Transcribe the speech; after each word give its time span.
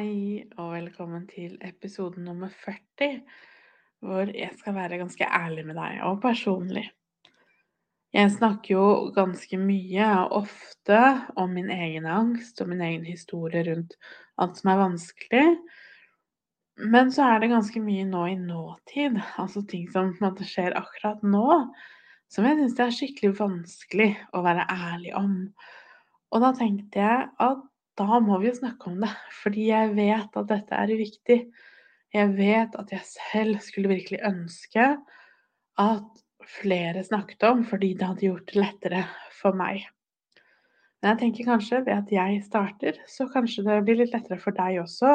Hei 0.00 0.46
og 0.56 0.70
velkommen 0.72 1.26
til 1.28 1.58
episode 1.66 2.22
nummer 2.24 2.48
40, 2.62 3.18
hvor 4.00 4.30
jeg 4.32 4.54
skal 4.56 4.72
være 4.72 4.96
ganske 4.96 5.26
ærlig 5.28 5.66
med 5.68 5.76
deg, 5.76 5.98
og 6.08 6.22
personlig. 6.22 6.86
Jeg 8.16 8.30
snakker 8.32 8.72
jo 8.78 8.86
ganske 9.12 9.58
mye 9.60 10.06
og 10.22 10.38
ofte 10.38 11.02
om 11.36 11.52
min 11.52 11.68
egen 11.74 12.08
angst 12.08 12.62
og 12.64 12.70
min 12.70 12.80
egen 12.86 13.04
historie 13.04 13.60
rundt 13.66 13.98
alt 14.40 14.56
som 14.62 14.72
er 14.72 14.80
vanskelig. 14.86 15.44
Men 16.96 17.12
så 17.12 17.28
er 17.34 17.44
det 17.44 17.52
ganske 17.52 17.84
mye 17.84 18.08
nå 18.08 18.24
i 18.30 18.38
nåtid, 18.40 19.20
altså 19.36 19.66
ting 19.68 19.84
som 19.92 20.14
måte 20.24 20.48
skjer 20.48 20.80
akkurat 20.80 21.20
nå, 21.20 21.58
som 22.32 22.48
jeg 22.48 22.56
syns 22.62 22.78
det 22.78 22.86
er 22.86 23.00
skikkelig 23.02 23.36
vanskelig 23.42 24.14
å 24.32 24.46
være 24.48 24.64
ærlig 24.64 25.12
om. 25.20 25.36
Og 26.32 26.46
da 26.46 26.54
tenkte 26.56 27.04
jeg 27.04 27.28
at 27.50 27.69
da 28.00 28.20
må 28.24 28.38
vi 28.40 28.48
jo 28.48 28.56
snakke 28.56 28.88
om 28.90 29.02
det, 29.02 29.10
fordi 29.42 29.68
jeg 29.68 29.92
vet 29.96 30.40
at 30.40 30.48
dette 30.48 30.76
er 30.76 30.96
viktig. 30.96 31.38
Jeg 32.14 32.32
vet 32.34 32.74
at 32.80 32.92
jeg 32.94 33.06
selv 33.06 33.60
skulle 33.62 33.92
virkelig 33.92 34.22
ønske 34.26 34.86
at 35.80 36.22
flere 36.60 37.04
snakket 37.04 37.44
om, 37.50 37.64
fordi 37.68 37.92
det 37.94 38.08
hadde 38.08 38.26
gjort 38.26 38.48
det 38.48 38.58
lettere 38.58 39.02
for 39.36 39.56
meg. 39.56 39.84
Men 41.00 41.14
jeg 41.14 41.20
tenker 41.22 41.48
kanskje 41.52 41.82
ved 41.86 41.94
at 41.96 42.10
jeg 42.12 42.42
starter, 42.44 42.98
så 43.08 43.28
kanskje 43.32 43.64
det 43.68 43.78
blir 43.86 44.00
litt 44.02 44.14
lettere 44.14 44.40
for 44.40 44.56
deg 44.56 44.82
også 44.82 45.14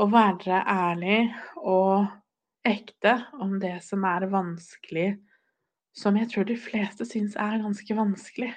å 0.00 0.06
være 0.10 0.62
ærlig 0.70 1.20
og 1.58 2.08
ekte 2.66 3.16
om 3.42 3.58
det 3.62 3.78
som 3.84 4.04
er 4.06 4.28
vanskelig, 4.30 5.10
som 5.96 6.18
jeg 6.18 6.30
tror 6.30 6.46
de 6.46 6.56
fleste 6.58 7.06
syns 7.08 7.36
er 7.38 7.60
ganske 7.62 7.96
vanskelig. 7.98 8.50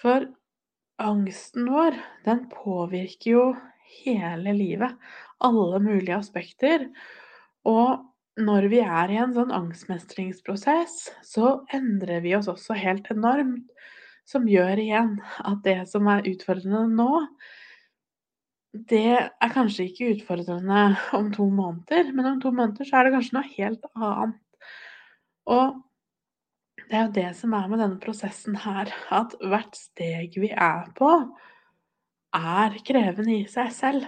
For 0.00 0.26
angsten 1.02 1.68
vår, 1.70 1.96
den 2.24 2.44
påvirker 2.52 3.30
jo 3.30 3.44
hele 4.02 4.52
livet. 4.56 4.96
Alle 5.44 5.80
mulige 5.82 6.16
aspekter. 6.16 6.88
Og 7.66 8.04
når 8.36 8.68
vi 8.72 8.80
er 8.84 9.12
i 9.12 9.20
en 9.20 9.34
sånn 9.36 9.52
angstmestringsprosess, 9.54 10.96
så 11.24 11.60
endrer 11.74 12.22
vi 12.24 12.34
oss 12.36 12.50
også 12.52 12.76
helt 12.78 13.08
enormt. 13.12 13.68
Som 14.26 14.48
gjør 14.50 14.80
igjen 14.82 15.12
at 15.46 15.60
det 15.62 15.84
som 15.86 16.08
er 16.10 16.26
utfordrende 16.26 16.88
nå, 16.98 17.20
det 18.90 19.14
er 19.16 19.52
kanskje 19.54 19.86
ikke 19.86 20.10
utfordrende 20.16 20.88
om 21.16 21.30
to 21.32 21.46
måneder, 21.48 22.10
men 22.12 22.32
om 22.32 22.40
to 22.42 22.50
måneder 22.52 22.88
så 22.88 22.98
er 22.98 23.06
det 23.06 23.14
kanskje 23.14 23.36
noe 23.38 23.52
helt 23.54 23.86
annet. 23.94 24.42
Og 25.46 25.78
det 26.86 26.94
er 26.96 27.06
jo 27.06 27.14
det 27.16 27.30
som 27.38 27.54
er 27.56 27.66
med 27.70 27.80
denne 27.82 27.98
prosessen 28.02 28.56
her, 28.62 28.92
at 29.10 29.34
hvert 29.42 29.74
steg 29.78 30.36
vi 30.38 30.52
er 30.52 30.86
på, 30.98 31.10
er 32.36 32.76
krevende 32.86 33.40
i 33.40 33.46
seg 33.50 33.72
selv. 33.74 34.06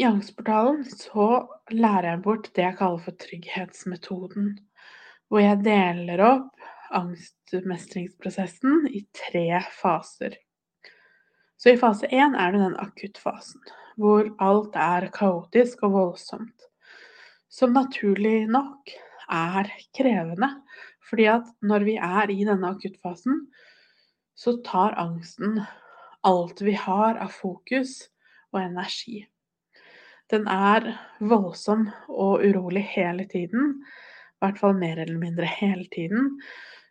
I 0.00 0.06
Angstportalen 0.08 0.84
så 0.88 1.46
lærer 1.72 2.10
jeg 2.10 2.22
bort 2.24 2.50
det 2.56 2.64
jeg 2.64 2.78
kaller 2.78 3.02
for 3.04 3.16
trygghetsmetoden, 3.24 4.54
hvor 5.28 5.40
jeg 5.44 5.60
deler 5.64 6.24
opp 6.26 6.70
angstmestringsprosessen 6.92 8.88
i 8.92 9.04
tre 9.16 9.62
faser. 9.78 10.36
Så 11.56 11.72
i 11.72 11.80
fase 11.80 12.08
én 12.12 12.36
er 12.36 12.52
det 12.52 12.60
den 12.64 12.76
akuttfasen, 12.82 13.60
hvor 13.96 14.28
alt 14.42 14.76
er 14.76 15.08
kaotisk 15.14 15.84
og 15.86 15.94
voldsomt. 15.96 16.68
Som 17.52 17.76
naturlig 17.76 18.48
nok 18.50 18.92
er 19.32 19.68
krevende, 19.96 20.48
fordi 21.08 21.28
at 21.32 21.48
når 21.62 21.86
vi 21.88 21.96
er 21.98 22.30
i 22.30 22.44
denne 22.46 22.72
akuttfasen, 22.74 23.46
så 24.38 24.56
tar 24.64 24.96
angsten 25.00 25.60
alt 26.26 26.62
vi 26.62 26.74
har 26.78 27.18
av 27.20 27.32
fokus 27.34 27.98
og 28.52 28.62
energi. 28.62 29.24
Den 30.32 30.46
er 30.48 30.86
voldsom 31.20 31.88
og 32.08 32.44
urolig 32.46 32.84
hele 32.94 33.26
tiden, 33.28 33.74
i 33.82 34.44
hvert 34.44 34.60
fall 34.62 34.78
mer 34.78 35.02
eller 35.02 35.18
mindre 35.20 35.48
hele 35.58 35.84
tiden, 35.92 36.38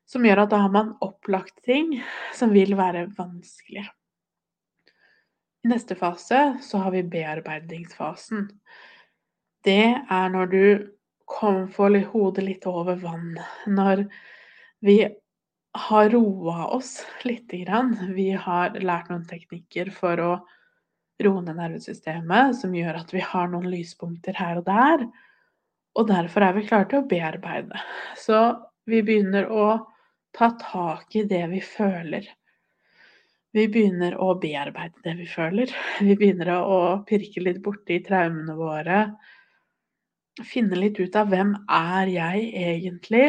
som 0.06 0.26
gjør 0.28 0.44
at 0.44 0.52
da 0.52 0.62
har 0.66 0.74
man 0.74 0.94
opplagt 1.02 1.64
ting 1.66 1.96
som 2.36 2.54
vil 2.54 2.76
være 2.78 3.08
vanskelige. 3.18 3.88
I 5.62 5.70
neste 5.72 5.96
fase 5.96 6.40
så 6.66 6.82
har 6.82 6.94
vi 6.94 7.04
bearbeidingsfasen. 7.06 8.48
Det 9.66 9.94
er 10.10 10.32
når 10.34 10.52
du 10.52 10.64
kom, 11.32 11.66
for 11.72 11.96
hodet 12.14 12.46
litt 12.46 12.68
over 12.70 13.00
vann. 13.02 13.34
Når 13.68 14.06
vi 14.84 15.00
har 15.72 16.10
roa 16.10 16.68
oss 16.68 17.06
lite 17.24 17.58
grann. 17.58 18.14
Vi 18.16 18.32
har 18.32 18.76
lært 18.80 19.10
noen 19.10 19.26
teknikker 19.28 19.92
for 19.96 20.20
å 20.20 20.32
roe 21.22 21.44
ned 21.46 21.60
nervesystemet, 21.60 22.58
som 22.60 22.76
gjør 22.76 23.04
at 23.04 23.14
vi 23.14 23.22
har 23.24 23.52
noen 23.52 23.70
lyspunkter 23.72 24.36
her 24.36 24.60
og 24.60 24.68
der. 24.68 25.06
Og 26.00 26.08
derfor 26.10 26.44
er 26.44 26.58
vi 26.58 26.66
klare 26.68 26.90
til 26.92 27.02
å 27.02 27.08
bearbeide. 27.08 27.80
Så 28.20 28.42
vi 28.90 29.04
begynner 29.06 29.48
å 29.48 29.66
ta 30.36 30.52
tak 30.60 31.16
i 31.16 31.26
det 31.28 31.44
vi 31.52 31.62
føler. 31.64 32.28
Vi 33.52 33.68
begynner 33.68 34.16
å 34.20 34.34
bearbeide 34.40 35.04
det 35.04 35.18
vi 35.20 35.28
føler. 35.28 35.72
Vi 36.00 36.16
begynner 36.16 36.56
å 36.58 36.82
pirke 37.08 37.44
litt 37.44 37.60
borti 37.64 38.00
traumene 38.04 38.56
våre 38.56 39.04
finne 40.48 40.78
litt 40.80 41.00
ut 41.02 41.16
av 41.20 41.32
hvem 41.32 41.56
er 41.68 42.12
jeg 42.12 42.46
egentlig 42.62 43.26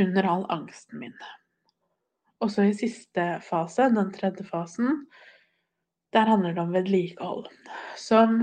under 0.00 0.28
all 0.28 0.46
angsten 0.52 1.02
min. 1.02 1.14
Og 2.42 2.50
så 2.50 2.66
i 2.66 2.74
siste 2.74 3.36
fase, 3.46 3.86
den 3.94 4.10
tredje 4.14 4.44
fasen, 4.46 5.04
der 6.12 6.28
handler 6.28 6.56
det 6.56 6.64
om 6.64 6.74
vedlikehold. 6.74 7.46
Som 7.96 8.42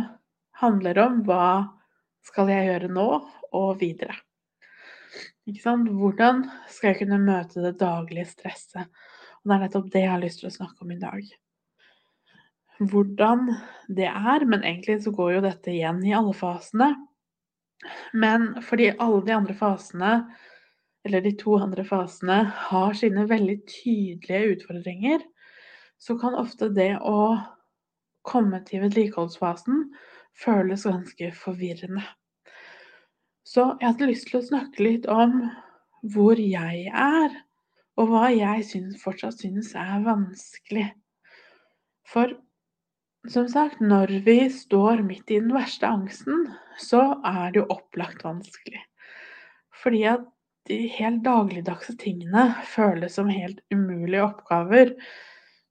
handler 0.62 1.02
om 1.03 1.20
hva 1.28 1.50
skal 2.25 2.50
jeg 2.52 2.70
gjøre 2.70 2.92
nå 2.96 3.09
og 3.56 3.70
videre. 3.81 4.16
Ikke 5.50 5.64
sant? 5.64 5.90
Hvordan 5.90 6.44
skal 6.70 6.94
jeg 6.94 7.02
kunne 7.03 7.22
møte 7.24 7.64
det 7.64 7.78
daglige 7.81 8.30
stresset? 8.30 8.90
Og 9.40 9.50
det 9.50 9.56
er 9.56 9.64
nettopp 9.66 9.91
det 9.94 10.03
jeg 10.03 10.14
har 10.14 10.24
lyst 10.24 10.44
til 10.44 10.50
å 10.50 10.56
snakke 10.56 10.86
om 10.86 10.91
i 10.94 11.00
dag. 11.02 11.30
Hvordan 12.80 13.47
det 13.91 14.08
er, 14.08 14.46
men 14.47 14.64
egentlig 14.64 15.02
så 15.03 15.12
går 15.16 15.34
jo 15.36 15.46
dette 15.50 15.74
igjen 15.74 16.00
i 16.08 16.14
alle 16.16 16.36
fasene. 16.38 16.94
Men 18.13 18.51
fordi 18.66 18.91
alle 19.00 19.22
de 19.25 19.35
andre 19.35 19.56
fasene, 19.57 20.13
eller 21.07 21.23
de 21.23 21.31
to 21.40 21.56
andre 21.59 21.85
fasene, 21.88 22.41
har 22.69 22.97
sine 22.97 23.25
veldig 23.29 23.57
tydelige 23.69 24.56
utfordringer, 24.56 25.23
så 26.00 26.16
kan 26.19 26.38
ofte 26.40 26.69
det 26.75 26.94
å 27.00 27.38
komme 28.28 28.62
til 28.67 28.84
vedlikeholdsfasen 28.84 29.90
føles 30.40 30.85
ganske 30.88 31.31
forvirrende. 31.35 32.03
Så 33.47 33.66
jeg 33.79 33.88
hadde 33.88 34.09
lyst 34.11 34.29
til 34.29 34.40
å 34.40 34.46
snakke 34.46 34.84
litt 34.85 35.07
om 35.09 35.41
hvor 36.13 36.40
jeg 36.40 36.85
er, 36.94 37.34
og 38.00 38.11
hva 38.11 38.29
jeg 38.31 38.63
synes, 38.67 39.00
fortsatt 39.01 39.41
synes 39.41 39.73
er 39.75 40.03
vanskelig. 40.06 40.85
For 42.07 42.35
som 43.28 43.47
sagt, 43.52 43.81
når 43.84 44.13
vi 44.24 44.38
står 44.53 45.03
midt 45.03 45.32
i 45.32 45.40
den 45.41 45.52
verste 45.53 45.88
angsten, 45.88 46.47
så 46.79 47.20
er 47.26 47.52
det 47.52 47.61
jo 47.61 47.72
opplagt 47.76 48.23
vanskelig. 48.23 48.82
Fordi 49.84 50.03
at 50.14 50.28
de 50.70 50.85
helt 50.93 51.23
dagligdagse 51.26 51.96
tingene 51.99 52.49
føles 52.67 53.17
som 53.17 53.29
helt 53.32 53.59
umulige 53.73 54.23
oppgaver. 54.23 54.93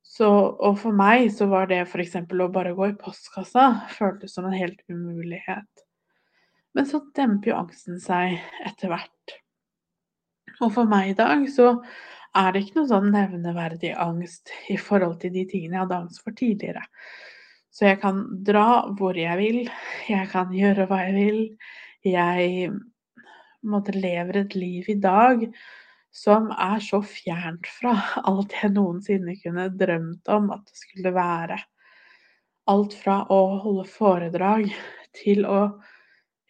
Så, 0.03 0.29
og 0.29 0.79
for 0.83 0.97
meg 0.97 1.29
så 1.33 1.49
var 1.51 1.69
det 1.71 1.85
f.eks. 1.85 2.17
å 2.19 2.53
bare 2.53 2.75
gå 2.77 2.91
i 2.91 2.97
postkassa 2.99 3.69
føltes 3.93 4.35
som 4.35 4.49
en 4.49 4.57
helt 4.57 4.81
umulighet. 4.91 5.85
Men 6.75 6.89
så 6.89 7.01
demper 7.17 7.53
jo 7.53 7.59
angsten 7.63 8.01
seg 8.03 8.39
etter 8.67 8.93
hvert. 8.93 9.39
Og 10.59 10.73
for 10.75 10.89
meg 10.91 11.13
i 11.13 11.19
dag 11.19 11.45
så 11.53 11.77
er 12.37 12.53
det 12.53 12.65
ikke 12.65 12.81
noe 12.81 12.91
sånn 12.91 13.11
nevneverdig 13.15 13.95
angst 13.99 14.53
i 14.73 14.77
forhold 14.81 15.21
til 15.23 15.33
de 15.37 15.47
tingene 15.49 15.79
jeg 15.79 15.85
hadde 15.87 16.01
angst 16.03 16.25
for 16.25 16.37
tidligere. 16.37 16.83
Så 17.79 17.87
jeg 17.87 18.01
kan 18.03 18.25
dra 18.43 18.89
hvor 18.99 19.15
jeg 19.15 19.39
vil, 19.39 19.59
jeg 20.11 20.27
kan 20.33 20.51
gjøre 20.51 20.89
hva 20.91 20.97
jeg 21.05 21.13
vil. 21.15 21.43
Jeg 22.03 22.73
måtte 23.71 23.95
lever 23.95 24.41
et 24.41 24.57
liv 24.59 24.89
i 24.91 24.97
dag 24.99 25.45
som 26.15 26.49
er 26.51 26.81
så 26.83 26.99
fjernt 27.07 27.69
fra 27.71 27.93
alt 28.27 28.57
jeg 28.57 28.73
noensinne 28.75 29.37
kunne 29.39 29.69
drømt 29.79 30.31
om 30.35 30.51
at 30.57 30.65
det 30.67 30.81
skulle 30.81 31.15
være. 31.15 31.59
alt 32.69 32.95
fra 33.01 33.23
å 33.33 33.37
holde 33.63 33.85
foredrag 33.89 34.67
til 35.17 35.47
å 35.49 35.61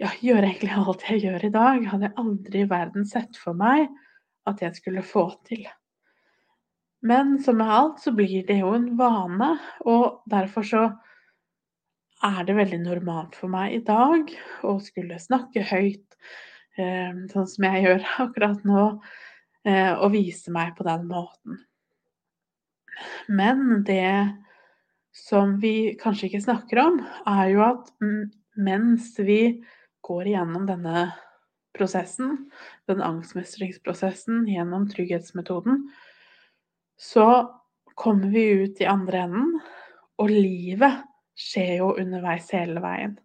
ja, 0.01 0.09
gjøre 0.19 0.49
egentlig 0.49 0.73
alt 0.75 1.05
jeg 1.07 1.21
gjør 1.27 1.45
i 1.47 1.51
dag, 1.55 1.85
hadde 1.93 2.09
jeg 2.09 2.17
aldri 2.19 2.63
i 2.65 2.71
verden 2.73 3.05
sett 3.07 3.37
for 3.39 3.55
meg 3.55 3.85
at 4.49 4.65
jeg 4.65 4.75
skulle 4.81 5.05
få 5.07 5.29
til. 5.47 5.63
Men 7.07 7.37
som 7.39 7.61
med 7.61 7.71
alt 7.71 8.01
så 8.03 8.11
blir 8.17 8.49
det 8.49 8.59
jo 8.65 8.73
en 8.75 8.97
vane, 8.99 9.53
og 9.87 10.25
derfor 10.27 10.67
så 10.67 10.83
er 12.27 12.45
det 12.47 12.57
veldig 12.59 12.81
normalt 12.83 13.37
for 13.39 13.51
meg 13.53 13.77
i 13.77 13.85
dag 13.87 14.33
å 14.67 14.77
skulle 14.83 15.21
snakke 15.23 15.63
høyt, 15.71 16.17
eh, 16.79 17.15
sånn 17.31 17.49
som 17.51 17.67
jeg 17.69 17.85
gjør 17.87 18.05
akkurat 18.27 18.67
nå, 18.69 18.85
eh, 19.69 19.93
og 19.95 20.13
vise 20.17 20.55
meg 20.55 20.75
på 20.79 20.87
den 20.89 21.07
måten. 21.11 21.63
Men 23.31 23.85
det 23.87 24.35
som 25.15 25.57
vi 25.63 25.95
kanskje 26.01 26.29
ikke 26.29 26.45
snakker 26.47 26.83
om, 26.83 27.01
er 27.27 27.47
jo 27.53 27.63
at 27.67 27.93
mens 28.59 29.13
vi 29.23 29.61
går 30.07 30.33
igjennom 30.33 30.67
denne 30.67 31.09
prosessen, 31.79 32.49
den 32.91 33.03
angstmestringsprosessen 33.05 34.47
gjennom 34.51 34.89
trygghetsmetoden, 34.91 35.85
så 36.99 37.29
kommer 37.99 38.33
vi 38.35 38.49
ut 38.65 38.81
i 38.83 38.89
andre 38.91 39.27
enden, 39.27 39.53
og 40.19 40.33
livet 40.33 41.05
skjer 41.39 41.79
jo 41.81 41.95
underveis 41.99 42.51
hele 42.55 42.83
veien. 42.83 43.17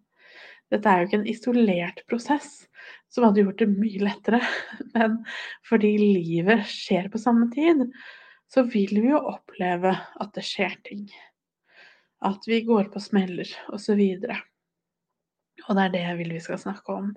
Dette 0.72 0.90
er 0.90 1.02
jo 1.02 1.08
ikke 1.08 1.20
en 1.20 1.30
isolert 1.30 2.02
prosess 2.10 2.64
som 3.12 3.26
hadde 3.26 3.44
gjort 3.44 3.60
det 3.62 3.70
mye 3.70 4.00
lettere, 4.02 4.40
men 4.96 5.20
fordi 5.68 5.92
livet 6.00 6.64
skjer 6.70 7.10
på 7.12 7.20
samme 7.22 7.50
tid, 7.54 7.86
så 8.50 8.64
vil 8.70 8.96
vi 9.00 9.10
jo 9.12 9.20
oppleve 9.20 9.92
at 9.94 10.34
det 10.36 10.44
skjer 10.46 10.74
ting. 10.86 11.06
At 12.24 12.46
vi 12.48 12.62
går 12.66 12.90
på 12.92 13.02
smeller, 13.02 13.48
osv. 13.74 14.00
Og, 14.00 14.42
og 15.68 15.76
det 15.76 15.84
er 15.84 15.94
det 15.94 16.02
jeg 16.04 16.18
vil 16.20 16.34
vi 16.36 16.42
skal 16.44 16.60
snakke 16.62 16.96
om. 16.96 17.12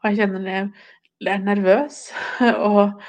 Og 0.00 0.08
jeg 0.08 0.22
kjenner 0.22 0.48
jeg 0.48 1.30
er 1.30 1.44
nervøs 1.44 2.00
og 2.70 3.00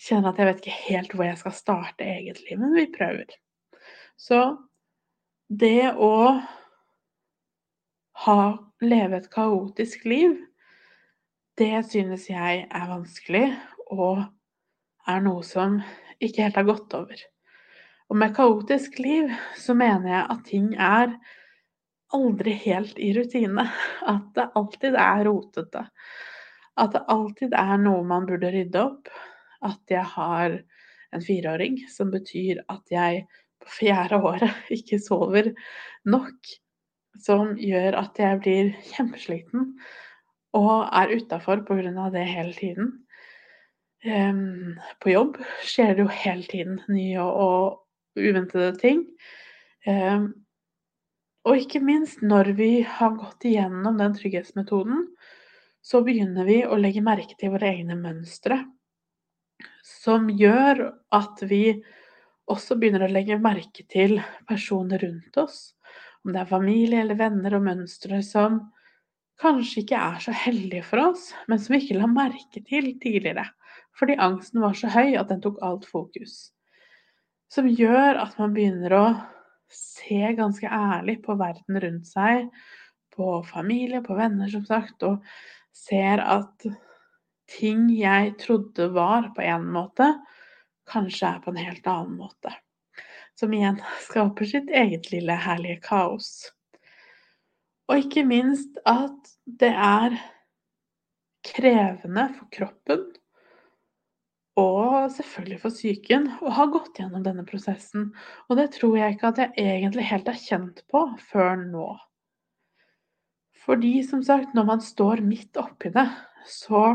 kjenner 0.00 0.30
at 0.30 0.40
jeg 0.40 0.48
vet 0.50 0.62
ikke 0.62 0.78
helt 0.84 1.16
hvor 1.16 1.28
jeg 1.28 1.40
skal 1.40 1.56
starte 1.56 2.06
egentlig, 2.08 2.58
men 2.60 2.74
vi 2.76 2.86
prøver. 2.92 3.36
Så 4.20 4.40
det 5.48 5.92
å 5.92 6.40
ha 8.24 8.40
leve 8.84 9.18
et 9.20 9.30
kaotisk 9.32 10.04
liv, 10.08 10.36
det 11.58 11.84
synes 11.90 12.26
jeg 12.30 12.64
er 12.66 12.90
vanskelig, 12.90 13.46
og 13.92 14.24
er 15.08 15.22
noe 15.24 15.44
som 15.46 15.78
ikke 16.22 16.46
helt 16.46 16.58
har 16.58 16.68
gått 16.68 16.96
over. 16.96 17.20
Og 18.10 18.18
med 18.20 18.34
kaotisk 18.36 18.98
liv 19.00 19.30
så 19.58 19.76
mener 19.76 20.10
jeg 20.10 20.24
at 20.34 20.44
ting 20.48 20.68
er 20.80 21.14
aldri 22.14 22.54
helt 22.64 22.98
i 23.00 23.12
rutine. 23.16 23.64
At 24.06 24.26
det 24.36 24.50
alltid 24.58 24.98
er 25.00 25.24
rotete. 25.28 25.86
At 26.80 26.94
det 26.94 27.04
alltid 27.10 27.54
er 27.58 27.78
noe 27.80 28.04
man 28.06 28.26
burde 28.28 28.50
rydde 28.54 28.82
opp. 28.82 29.10
At 29.64 29.80
jeg 29.90 30.04
har 30.14 30.58
en 31.14 31.24
fireåring, 31.24 31.78
som 31.90 32.10
betyr 32.12 32.60
at 32.68 32.92
jeg 32.92 33.24
på 33.64 33.76
fjerde 33.80 34.20
året 34.20 34.64
ikke 34.76 35.00
sover 35.02 35.52
nok, 36.08 36.54
som 37.24 37.54
gjør 37.58 37.98
at 38.00 38.18
jeg 38.18 38.40
blir 38.42 38.72
kjempesliten 38.94 39.74
og 40.54 40.86
er 40.94 41.16
utafor 41.16 41.64
pga. 41.66 42.10
det 42.14 42.24
hele 42.28 42.54
tiden. 42.54 42.92
Um, 44.04 44.76
på 45.00 45.14
jobb 45.14 45.38
skjer 45.64 45.94
det 45.94 46.04
jo 46.04 46.10
hele 46.12 46.44
tiden 46.44 46.80
nye 46.92 47.20
og, 47.20 47.80
uventede 48.14 48.74
ting. 48.78 49.00
Um, 49.88 50.28
og 51.44 51.58
ikke 51.58 51.80
minst 51.82 52.22
når 52.22 52.52
vi 52.56 52.84
har 52.86 53.16
gått 53.18 53.44
igjennom 53.48 53.98
den 53.98 54.14
trygghetsmetoden, 54.16 55.08
så 55.84 56.00
begynner 56.04 56.46
vi 56.48 56.62
å 56.64 56.78
legge 56.80 57.02
merke 57.04 57.34
til 57.40 57.52
våre 57.52 57.72
egne 57.74 57.96
mønstre. 57.98 58.62
Som 59.84 60.30
gjør 60.32 60.86
at 61.12 61.42
vi 61.48 61.82
også 62.50 62.76
begynner 62.78 63.06
å 63.06 63.12
legge 63.12 63.40
merke 63.40 63.86
til 63.90 64.18
personer 64.48 65.00
rundt 65.04 65.36
oss, 65.40 65.74
om 66.24 66.32
det 66.32 66.42
er 66.42 66.50
familie 66.50 67.02
eller 67.02 67.18
venner 67.18 67.56
og 67.56 67.64
mønstre 67.66 68.20
som 68.24 68.60
kanskje 69.40 69.82
ikke 69.82 70.00
er 70.00 70.20
så 70.22 70.34
heldige 70.44 70.84
for 70.86 71.02
oss, 71.10 71.28
men 71.48 71.60
som 71.60 71.74
vi 71.74 71.82
ikke 71.82 71.98
la 71.98 72.08
merke 72.10 72.62
til 72.68 72.92
tidligere, 73.02 73.46
fordi 73.98 74.18
angsten 74.22 74.62
var 74.62 74.76
så 74.78 74.90
høy 74.92 75.16
at 75.18 75.30
den 75.32 75.42
tok 75.44 75.60
alt 75.64 75.86
fokus. 75.88 76.52
Som 77.50 77.68
gjør 77.70 78.20
at 78.22 78.38
man 78.40 78.54
begynner 78.54 78.94
å 78.96 79.04
se 79.74 80.20
ganske 80.38 80.68
ærlig 80.70 81.20
på 81.24 81.36
verden 81.40 81.80
rundt 81.82 82.08
seg, 82.08 82.48
på 83.14 83.40
familie, 83.46 84.02
på 84.02 84.16
venner, 84.18 84.50
som 84.50 84.64
sagt, 84.66 85.02
og 85.06 85.22
ser 85.74 86.22
at 86.22 86.66
ting 87.50 87.86
jeg 87.92 88.34
trodde 88.40 88.88
var 88.94 89.30
på 89.36 89.44
en 89.44 89.68
måte, 89.74 90.08
kanskje 90.90 91.30
er 91.30 91.40
på 91.44 91.52
en 91.52 91.62
helt 91.62 91.86
annen 91.90 92.18
måte. 92.18 92.52
Som 93.38 93.54
igjen 93.56 93.80
skaper 94.08 94.50
sitt 94.50 94.70
eget 94.70 95.10
lille 95.12 95.36
herlige 95.46 95.80
kaos. 95.84 96.30
Og 97.90 98.06
ikke 98.06 98.24
minst 98.24 98.78
at 98.88 99.34
det 99.44 99.72
er 99.72 100.16
krevende 101.44 102.30
for 102.38 102.48
kroppen 102.54 103.04
og 104.60 105.10
selvfølgelig 105.10 105.58
for 105.64 105.74
psyken 105.74 106.28
å 106.46 106.52
ha 106.54 106.66
gått 106.70 107.00
gjennom 107.00 107.24
denne 107.24 107.42
prosessen. 107.46 108.12
Og 108.46 108.58
det 108.60 108.68
tror 108.76 108.96
jeg 109.00 109.16
ikke 109.16 109.32
at 109.32 109.40
jeg 109.42 109.50
egentlig 109.58 110.06
helt 110.06 110.30
er 110.30 110.38
kjent 110.38 110.84
på 110.90 111.02
før 111.32 111.56
nå. 111.58 111.88
Fordi 113.64 113.96
som 114.06 114.22
sagt, 114.22 114.54
når 114.54 114.68
man 114.68 114.84
står 114.84 115.24
midt 115.26 115.58
oppi 115.58 115.90
det, 115.94 116.06
så 116.46 116.92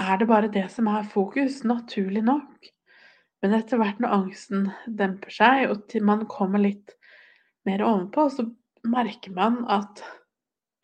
er 0.00 0.18
det 0.20 0.28
bare 0.28 0.52
det 0.52 0.66
som 0.72 0.88
er 0.92 1.08
fokus, 1.08 1.62
naturlig 1.64 2.22
nok. 2.26 2.70
Men 3.44 3.56
etter 3.58 3.80
hvert 3.80 4.00
når 4.02 4.14
angsten 4.16 4.68
demper 4.98 5.32
seg, 5.32 5.66
og 5.70 5.86
til 5.92 6.04
man 6.06 6.24
kommer 6.30 6.62
litt 6.62 6.96
mer 7.68 7.84
ovenpå, 7.84 8.28
så 8.32 8.46
merker 8.86 9.34
man 9.36 9.62
at 9.72 10.02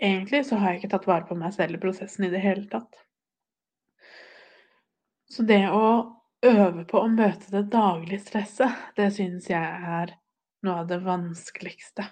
egentlig 0.03 0.44
så 0.49 0.59
har 0.59 0.73
jeg 0.73 0.82
ikke 0.82 0.93
tatt 0.97 1.09
vare 1.11 1.26
på 1.29 1.38
meg 1.38 1.55
selv 1.55 1.79
i 1.79 1.82
prosessen 1.82 2.26
i 2.26 2.32
det 2.32 2.43
hele 2.43 2.67
tatt. 2.70 2.91
Så 5.32 5.47
det 5.49 5.64
å 5.73 5.85
øve 6.44 6.85
på 6.88 7.00
å 7.00 7.11
møte 7.12 7.53
det 7.55 7.69
daglige 7.73 8.20
stresset, 8.26 8.75
det 8.99 9.12
synes 9.17 9.49
jeg 9.49 9.62
er 9.97 10.17
noe 10.67 10.82
av 10.82 10.91
det 10.91 10.99
vanskeligste. 11.06 12.05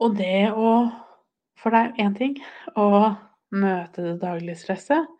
Og 0.00 0.16
det 0.16 0.50
å 0.56 0.72
For 1.60 1.74
det 1.74 1.80
er 1.80 2.06
én 2.06 2.14
ting 2.16 2.38
å 2.80 2.84
møte 3.52 4.00
det 4.00 4.14
daglige 4.22 4.56
stresset, 4.56 5.10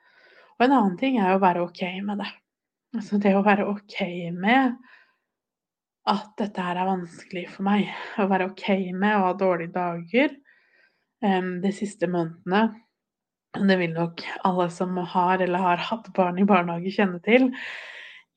og 0.60 0.66
en 0.66 0.76
annen 0.76 0.96
ting 1.00 1.16
er 1.16 1.32
å 1.32 1.40
være 1.40 1.64
ok 1.64 1.82
med 2.04 2.20
det. 2.20 2.28
Altså 2.98 3.16
det 3.22 3.32
å 3.32 3.44
være 3.46 3.64
ok 3.70 3.96
med 4.36 4.74
at 6.10 6.34
dette 6.36 6.64
her 6.66 6.76
er 6.82 6.90
vanskelig 6.90 7.46
for 7.54 7.64
meg. 7.64 7.88
Å 8.20 8.26
være 8.28 8.50
ok 8.50 8.66
med 8.92 9.14
å 9.16 9.22
ha 9.24 9.32
dårlige 9.40 9.72
dager 9.78 10.34
um, 11.24 11.54
de 11.64 11.72
siste 11.72 12.10
månedene. 12.12 12.74
Det 13.56 13.78
vil 13.80 13.96
nok 13.96 14.20
alle 14.46 14.68
som 14.74 15.00
har 15.14 15.40
eller 15.40 15.64
har 15.64 15.80
hatt 15.88 16.12
barn 16.14 16.38
i 16.38 16.46
barnehage, 16.46 16.92
kjenne 16.92 17.22
til. 17.24 17.48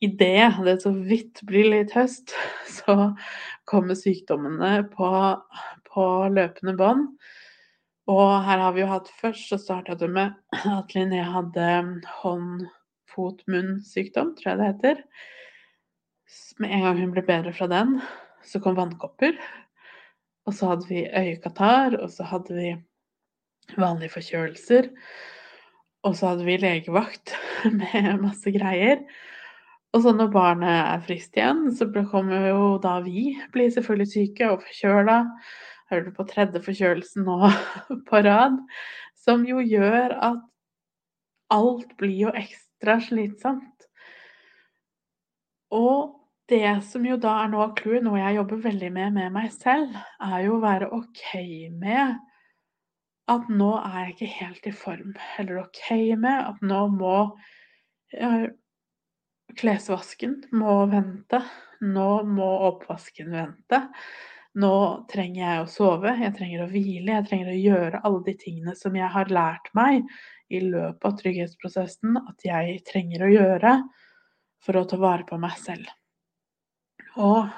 Idet 0.04 0.64
det 0.64 0.80
så 0.84 0.94
vidt 0.96 1.44
blir 1.48 1.68
litt 1.76 1.92
høst, 1.96 2.32
så 2.80 3.12
kommer 3.70 4.00
sykdommene 4.00 4.86
på, 4.96 5.12
på 5.92 6.10
løpende 6.32 6.80
bånd. 6.80 7.12
Og 8.12 8.44
her 8.44 8.60
har 8.60 8.74
vi 8.76 8.82
jo 8.84 8.90
hatt 8.92 9.08
Først 9.22 9.48
så 9.52 9.58
starta 9.62 9.96
det 9.96 10.10
med 10.12 10.34
at 10.78 10.96
Linné 10.96 11.22
hadde 11.24 11.68
hånd-fot-munn-sykdom, 12.20 14.36
tror 14.36 14.50
jeg 14.52 14.60
det 14.60 14.72
heter. 14.74 14.98
Med 16.60 16.70
en 16.74 16.84
gang 16.88 16.98
hun 17.00 17.14
ble 17.16 17.24
bedre 17.26 17.54
fra 17.56 17.68
den, 17.72 18.02
så 18.44 18.60
kom 18.60 18.80
vannkopper. 18.80 19.34
Og 20.44 20.54
så 20.58 20.64
hadde 20.74 20.88
vi 20.90 21.08
øyekatarr, 21.08 21.92
og 22.02 22.10
så 22.12 22.24
hadde 22.28 22.54
vi 22.58 22.70
vanlige 23.80 24.14
forkjølelser. 24.18 24.84
Og 26.04 26.16
så 26.20 26.24
hadde 26.34 26.46
vi 26.48 26.58
legevakt 26.60 27.28
med 27.80 28.20
masse 28.26 28.50
greier. 28.52 28.98
Og 29.94 30.02
så 30.04 30.12
når 30.18 30.30
barnet 30.34 30.74
er 30.74 31.06
friskt 31.06 31.38
igjen, 31.38 31.72
så 31.72 31.86
kommer 32.12 32.48
jo 32.50 32.80
da 32.84 33.00
vi 33.06 33.38
blir 33.54 33.70
selvfølgelig 33.72 34.12
syke 34.12 34.50
og 34.52 34.62
forkjøla 34.66 35.18
hører 35.94 36.10
du 36.10 36.16
på 36.16 36.26
tredje 36.30 36.62
forkjølelsen 36.66 37.28
nå 37.28 37.38
på 38.10 38.24
rad, 38.26 38.58
som 39.14 39.46
jo 39.48 39.62
gjør 39.62 40.18
at 40.18 40.42
alt 41.54 41.94
blir 42.02 42.18
jo 42.26 42.34
ekstra 42.34 42.98
slitsomt. 43.04 43.88
Og 45.74 46.20
det 46.52 46.84
som 46.86 47.06
jo 47.08 47.18
da 47.22 47.38
er 47.44 47.52
noe 47.54 47.70
av 47.70 47.78
clouet, 47.78 48.04
noe 48.06 48.20
jeg 48.20 48.38
jobber 48.40 48.62
veldig 48.66 48.92
med 48.94 49.16
med 49.16 49.34
meg 49.38 49.54
selv, 49.56 49.96
er 50.22 50.44
jo 50.48 50.58
å 50.58 50.64
være 50.64 50.92
OK 50.94 51.24
med 51.80 52.18
at 53.32 53.48
nå 53.48 53.70
er 53.80 54.00
jeg 54.02 54.14
ikke 54.14 54.34
helt 54.42 54.68
i 54.68 54.76
form. 54.76 55.14
Eller 55.40 55.62
OK 55.64 55.86
med 56.20 56.50
at 56.50 56.66
nå 56.66 56.82
må 56.98 57.16
klesvasken 59.60 60.42
må 60.52 60.84
vente. 60.92 61.40
Nå 61.84 62.10
må 62.28 62.50
oppvasken 62.70 63.32
vente. 63.34 63.80
Nå 64.54 64.76
trenger 65.10 65.42
jeg 65.42 65.62
å 65.64 65.70
sove, 65.72 66.12
jeg 66.22 66.34
trenger 66.38 66.62
å 66.62 66.70
hvile, 66.70 67.16
jeg 67.16 67.26
trenger 67.30 67.50
å 67.50 67.58
gjøre 67.58 68.02
alle 68.06 68.22
de 68.28 68.36
tingene 68.38 68.76
som 68.78 68.94
jeg 68.94 69.10
har 69.16 69.32
lært 69.34 69.72
meg 69.74 70.04
i 70.54 70.60
løpet 70.62 71.08
av 71.10 71.16
trygghetsprosessen 71.18 72.20
at 72.22 72.46
jeg 72.46 72.78
trenger 72.86 73.26
å 73.26 73.32
gjøre 73.34 73.74
for 74.64 74.78
å 74.78 74.86
ta 74.90 75.00
vare 75.02 75.26
på 75.26 75.40
meg 75.42 75.58
selv. 75.58 75.90
Og 77.18 77.50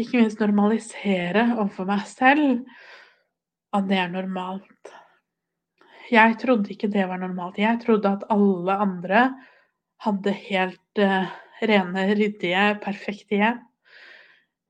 ikke 0.00 0.22
minst 0.22 0.40
normalisere 0.40 1.50
overfor 1.58 1.90
meg 1.92 2.08
selv 2.08 2.64
at 3.74 3.86
det 3.90 4.00
er 4.00 4.10
normalt. 4.14 4.94
Jeg 6.12 6.38
trodde 6.40 6.72
ikke 6.72 6.90
det 6.92 7.04
var 7.10 7.20
normalt. 7.20 7.60
Jeg 7.60 7.80
trodde 7.84 8.16
at 8.16 8.24
alle 8.32 8.80
andre 8.80 9.28
hadde 10.04 10.34
helt 10.36 11.00
uh, 11.00 11.30
rene, 11.64 12.08
ryddige, 12.16 12.66
perfekte 12.84 13.40
hjem. 13.40 13.62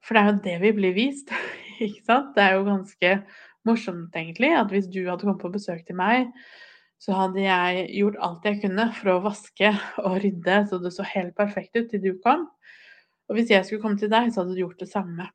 For 0.04 0.16
det 0.16 0.23
er 0.23 0.30
jo 0.30 0.42
det 0.44 0.58
vi 0.62 0.73
blir 0.76 0.96
vist, 0.96 1.32
ikke 1.84 2.04
sant? 2.04 2.34
Det 2.37 2.44
er 2.44 2.58
jo 2.58 2.66
ganske 2.68 3.14
morsomt, 3.64 4.12
egentlig, 4.16 4.52
at 4.56 4.73
hvis 4.73 4.90
du 4.92 5.02
hadde 5.06 5.25
kommet 5.25 5.40
på 5.40 5.52
besøk 5.54 5.84
til 5.87 5.96
meg, 5.99 6.28
så 7.00 7.16
hadde 7.16 7.42
jeg 7.42 7.87
gjort 7.99 8.20
alt 8.25 8.46
jeg 8.49 8.61
kunne 8.62 8.87
for 8.96 9.12
å 9.12 9.23
vaske 9.25 9.70
og 10.00 10.18
rydde 10.23 10.61
så 10.70 10.78
det 10.80 10.92
så 10.94 11.04
helt 11.08 11.34
perfekt 11.37 11.76
ut 11.76 11.90
til 11.90 12.02
du 12.04 12.12
kom. 12.25 12.46
Og 13.28 13.38
hvis 13.38 13.52
jeg 13.52 13.66
skulle 13.66 13.82
komme 13.82 14.00
til 14.00 14.12
deg, 14.12 14.30
så 14.30 14.42
hadde 14.42 14.56
du 14.56 14.62
gjort 14.62 14.80
det 14.80 14.90
samme. 14.92 15.28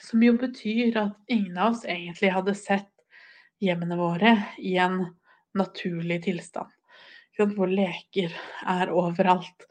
Som 0.00 0.24
jo 0.24 0.36
betyr 0.40 0.96
at 1.00 1.32
ingen 1.32 1.58
av 1.58 1.74
oss 1.74 1.86
egentlig 1.88 2.32
hadde 2.32 2.56
sett 2.56 2.88
hjemmene 3.60 3.98
våre 4.00 4.36
i 4.60 4.76
en 4.80 5.02
naturlig 5.58 6.22
tilstand. 6.28 6.68
Hvor 7.38 7.70
leker 7.70 8.34
er 8.68 8.90
overalt. 8.92 9.66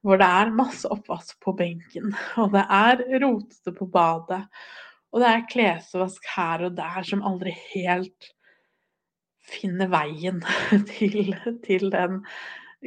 Hvor 0.00 0.20
det 0.20 0.26
er 0.26 0.52
masse 0.56 0.88
oppvask 0.88 1.36
på 1.44 1.52
benken, 1.58 2.14
og 2.40 2.54
det 2.54 2.62
er 2.64 3.02
rotete 3.20 3.74
på 3.76 3.88
badet. 3.92 4.44
Og 5.10 5.20
det 5.20 5.28
er 5.28 5.48
klesvask 5.50 6.28
her 6.36 6.64
og 6.68 6.76
der 6.78 7.02
som 7.04 7.24
aldri 7.26 7.52
helt 7.74 8.30
finner 9.50 9.90
veien 9.90 10.40
til, 10.94 11.34
til 11.66 11.90
den 11.92 12.22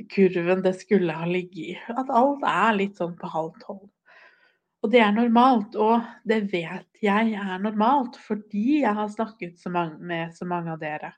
kurven 0.09 0.63
det 0.63 0.75
skulle 0.79 1.13
ha 1.13 1.27
ligget 1.29 1.75
i. 1.75 1.75
At 1.91 2.09
alt 2.09 2.45
er 2.47 2.79
litt 2.79 3.01
sånn 3.01 3.17
på 3.19 3.29
halv 3.29 3.59
tolv. 3.61 3.89
Og 4.83 4.91
det 4.91 4.99
er 4.99 5.13
normalt, 5.15 5.77
og 5.79 6.03
det 6.27 6.41
vet 6.51 7.03
jeg 7.03 7.35
er 7.39 7.59
normalt 7.63 8.17
fordi 8.19 8.81
jeg 8.81 8.95
har 8.97 9.11
snakket 9.11 9.59
så 9.61 9.71
mange, 9.71 9.99
med 10.03 10.33
så 10.35 10.47
mange 10.47 10.73
av 10.73 10.81
dere. 10.81 11.13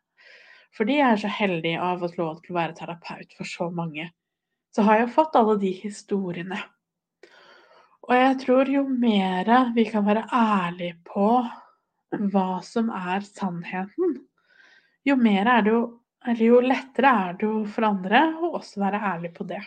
Fordi 0.75 0.99
jeg 0.99 1.07
er 1.07 1.19
så 1.21 1.31
heldig 1.31 1.73
å 1.79 1.89
ha 1.93 2.09
lov 2.19 2.39
til 2.43 2.53
å 2.53 2.59
være 2.59 2.77
terapeut 2.77 3.35
for 3.37 3.47
så 3.47 3.69
mange, 3.71 4.09
så 4.75 4.83
har 4.83 5.01
jeg 5.01 5.13
fått 5.15 5.37
alle 5.39 5.55
de 5.61 5.71
historiene. 5.71 6.59
Og 8.05 8.13
jeg 8.13 8.39
tror 8.43 8.69
jo 8.69 8.83
mer 8.89 9.49
vi 9.75 9.85
kan 9.89 10.05
være 10.05 10.27
ærlige 10.35 10.97
på 11.07 11.29
hva 12.31 12.49
som 12.63 12.91
er 12.93 13.23
sannheten, 13.25 14.19
jo 15.05 15.15
mer 15.19 15.47
er 15.51 15.63
det 15.65 15.73
jo 15.73 15.85
eller 16.25 16.41
jo 16.41 16.59
lettere 16.63 17.09
er 17.27 17.35
det 17.37 17.45
jo 17.45 17.57
for 17.69 17.85
andre 17.85 18.21
å 18.41 18.55
også 18.57 18.81
være 18.81 19.01
ærlig 19.13 19.31
på 19.35 19.45
det. 19.45 19.61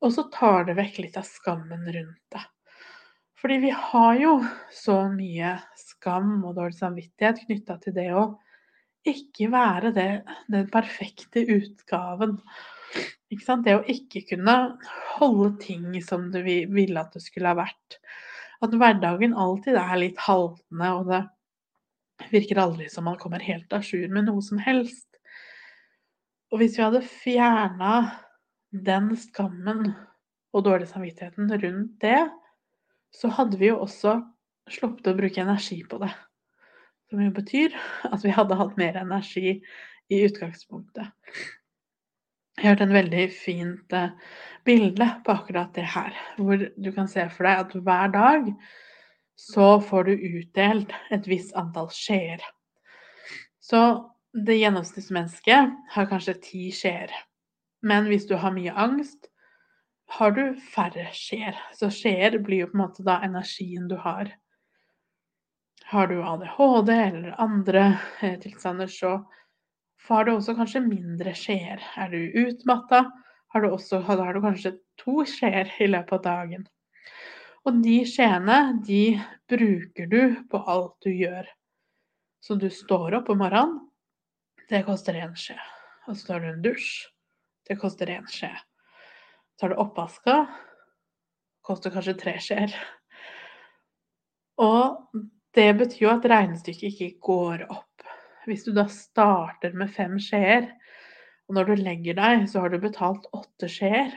Og 0.00 0.12
så 0.14 0.26
tar 0.32 0.64
det 0.68 0.76
vekk 0.78 1.00
litt 1.02 1.18
av 1.20 1.26
skammen 1.28 1.84
rundt 1.84 2.20
det. 2.32 2.44
Fordi 3.40 3.58
vi 3.60 3.72
har 3.76 4.14
jo 4.16 4.38
så 4.72 5.02
mye 5.12 5.58
skam 5.76 6.38
og 6.40 6.56
dårlig 6.56 6.78
samvittighet 6.78 7.42
knytta 7.44 7.76
til 7.82 7.96
det 7.96 8.06
å 8.16 8.24
ikke 9.08 9.50
være 9.52 9.92
det, 9.96 10.10
den 10.52 10.68
perfekte 10.72 11.44
utgaven. 11.56 12.38
Det 13.34 13.74
å 13.74 13.84
ikke 13.90 14.22
kunne 14.28 14.54
holde 15.16 15.54
ting 15.62 15.86
som 16.04 16.28
du 16.30 16.38
ville 16.44 17.00
at 17.00 17.16
det 17.16 17.24
skulle 17.24 17.50
ha 17.50 17.58
vært. 17.58 17.98
At 18.62 18.74
hverdagen 18.78 19.34
alltid 19.34 19.76
er 19.80 19.96
litt 19.98 20.20
haltende, 20.22 20.90
og 20.94 21.10
det 21.10 21.24
virker 22.30 22.60
aldri 22.62 22.86
som 22.92 23.08
man 23.08 23.18
kommer 23.20 23.42
helt 23.42 23.72
à 23.74 23.82
jour 23.82 24.06
med 24.12 24.28
noe 24.28 24.44
som 24.44 24.60
helst. 24.62 25.08
Og 26.54 26.60
hvis 26.62 26.78
vi 26.78 26.84
hadde 26.84 27.02
fjerna 27.02 27.94
den 28.70 29.10
skammen 29.18 29.88
og 30.54 30.64
dårlig 30.66 30.86
samvittigheten 30.92 31.50
rundt 31.50 31.98
det, 32.04 32.20
så 33.14 33.30
hadde 33.34 33.58
vi 33.58 33.72
jo 33.72 33.80
også 33.82 34.20
sluppet 34.70 35.10
å 35.10 35.18
bruke 35.18 35.42
energi 35.42 35.80
på 35.90 35.98
det. 36.02 36.12
Som 37.14 37.20
jo 37.22 37.30
betyr 37.30 37.74
at 38.10 38.24
vi 38.26 38.32
hadde 38.34 38.56
hatt 38.58 38.72
mer 38.74 38.96
energi 38.98 39.60
i 40.10 40.16
utgangspunktet. 40.26 41.12
Jeg 42.58 42.64
har 42.64 42.72
hørt 42.72 42.82
en 42.82 42.94
veldig 42.96 43.26
fint 43.30 43.94
eh, 43.94 44.16
bilde 44.66 45.06
på 45.22 45.36
akkurat 45.36 45.70
det 45.78 45.84
her, 45.92 46.10
hvor 46.34 46.58
du 46.58 46.90
kan 46.96 47.06
se 47.06 47.28
for 47.30 47.46
deg 47.46 47.62
at 47.62 47.78
hver 47.86 48.10
dag 48.16 48.50
så 49.38 49.68
får 49.86 50.10
du 50.10 50.26
utdelt 50.40 50.90
et 51.14 51.30
visst 51.30 51.54
antall 51.54 51.86
skjeer. 51.94 52.42
Så 53.62 54.10
det 54.34 54.58
gjennomsnittsmennesket 54.58 55.78
har 55.94 56.10
kanskje 56.10 56.38
ti 56.42 56.66
skjeer. 56.74 57.14
Men 57.86 58.10
hvis 58.10 58.26
du 58.26 58.34
har 58.42 58.58
mye 58.58 58.74
angst, 58.74 59.30
har 60.18 60.34
du 60.34 60.58
færre 60.74 61.12
skjeer. 61.14 61.62
Så 61.78 61.94
skjeer 61.94 62.40
blir 62.42 62.64
jo 62.66 62.72
på 62.74 62.80
en 62.80 62.88
måte 62.88 63.06
da 63.06 63.20
energien 63.22 63.86
du 63.86 64.00
har. 64.02 64.34
Har 65.94 66.06
du 66.06 66.22
ADHD 66.22 66.88
eller 66.90 67.34
andre 67.38 67.98
eh, 68.20 68.40
tilstander, 68.40 68.86
så 68.86 69.30
har 70.08 70.24
du 70.24 70.32
også 70.32 70.56
kanskje 70.58 70.80
mindre 70.82 71.30
skjeer. 71.38 71.82
Er 71.94 72.08
du 72.10 72.32
utmatta, 72.40 73.04
har 73.54 73.62
du, 73.62 73.76
har 74.08 74.34
du 74.34 74.40
kanskje 74.42 74.72
to 74.98 75.22
skjeer 75.22 75.70
i 75.78 75.86
løpet 75.86 76.16
av 76.16 76.24
dagen. 76.24 76.64
Og 77.62 77.78
de 77.84 78.00
skjeene, 78.10 78.56
de 78.82 79.20
bruker 79.46 80.08
du 80.10 80.18
på 80.50 80.62
alt 80.66 80.96
du 81.06 81.12
gjør. 81.12 81.46
Så 82.42 82.56
du 82.58 82.66
står 82.74 83.20
opp 83.20 83.30
om 83.30 83.38
morgenen, 83.44 83.78
det 84.66 84.82
koster 84.88 85.20
én 85.20 85.36
skje. 85.38 85.60
Og 86.08 86.18
så 86.18 86.32
tar 86.32 86.42
du 86.42 86.48
en 86.50 86.66
dusj, 86.66 86.88
det 87.70 87.78
koster 87.78 88.10
én 88.16 88.26
skje. 88.26 88.50
Så 89.54 89.62
Tar 89.62 89.76
du 89.76 89.78
oppvaska, 89.78 90.40
koster 91.62 91.94
kanskje 91.94 92.16
tre 92.18 92.34
skjeer. 92.42 92.74
Og 94.58 95.22
det 95.54 95.70
betyr 95.78 96.06
jo 96.06 96.12
at 96.12 96.28
regnestykket 96.30 96.90
ikke 96.90 97.10
går 97.22 97.66
opp. 97.68 98.06
Hvis 98.44 98.66
du 98.66 98.72
da 98.76 98.84
starter 98.92 99.76
med 99.78 99.92
fem 99.94 100.18
skjeer, 100.20 100.68
og 101.48 101.58
når 101.58 101.68
du 101.68 101.82
legger 101.82 102.16
deg, 102.18 102.46
så 102.50 102.64
har 102.64 102.72
du 102.72 102.80
betalt 102.82 103.28
åtte 103.36 103.68
skjeer, 103.70 104.12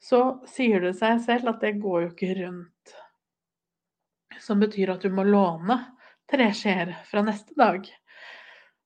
så 0.00 0.40
sier 0.48 0.82
det 0.82 0.94
seg 0.98 1.20
selv 1.24 1.52
at 1.52 1.64
det 1.64 1.78
går 1.82 2.04
jo 2.04 2.10
ikke 2.12 2.34
rundt. 2.40 2.94
Som 4.40 4.62
betyr 4.62 4.94
at 4.94 5.04
du 5.04 5.12
må 5.12 5.26
låne 5.26 5.76
tre 6.30 6.50
skjeer 6.56 6.94
fra 7.08 7.22
neste 7.26 7.56
dag. 7.58 7.84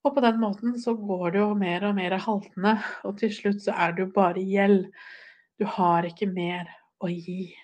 Og 0.04 0.16
på 0.16 0.24
den 0.24 0.40
måten 0.40 0.78
så 0.80 0.96
går 0.98 1.34
det 1.34 1.40
jo 1.40 1.50
mer 1.56 1.86
og 1.88 1.94
mer 1.96 2.16
haltende, 2.20 2.74
og 3.06 3.18
til 3.20 3.32
slutt 3.32 3.62
så 3.64 3.76
er 3.76 3.94
det 3.94 4.04
jo 4.04 4.14
bare 4.16 4.42
gjeld. 4.42 4.88
Du 5.60 5.64
har 5.76 6.04
ikke 6.08 6.28
mer 6.28 6.68
å 7.00 7.08
gi. 7.12 7.54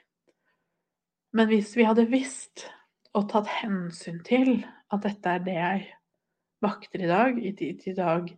Men 1.36 1.50
hvis 1.50 1.74
vi 1.76 1.86
hadde 1.86 2.08
visst 2.10 2.68
og 3.16 3.26
tatt 3.30 3.48
hensyn 3.60 4.20
til 4.26 4.60
at 4.90 5.06
dette 5.06 5.32
er 5.32 5.42
det 5.46 5.56
jeg 5.56 5.86
vakter 6.62 7.04
i 7.04 7.08
dag, 7.10 7.38
i, 7.40 7.54
i 7.72 7.94
dag 7.96 8.28